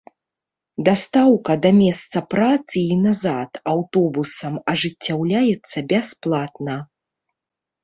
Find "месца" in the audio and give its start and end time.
1.81-2.17